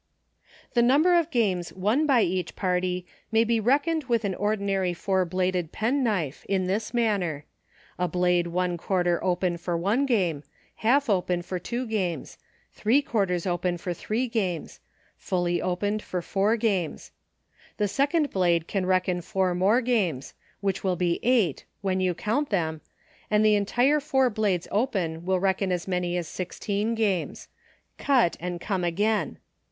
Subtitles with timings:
[0.73, 5.25] The number of games won by each party may be reckoned with an ordinary four
[5.25, 7.45] bladed penknife, in this manner:
[7.99, 10.41] a blade one quarter open for one game;
[10.77, 12.39] half open tor two games;
[12.71, 14.79] three quarters open for three games;
[15.19, 17.11] fully opened, for four games.
[17.77, 17.95] The MODE OF PLAYING.
[17.95, 22.49] 43 second blade can reckon four more games, which will be eight— when you count
[22.49, 22.81] them—
[23.29, 27.49] and the entire four blades open will reckon as many as sixteen games.
[27.99, 29.37] "Cut and come again."